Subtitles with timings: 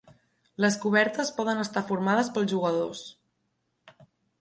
[0.65, 3.07] Les cobertes poden estar formades pels jugadors.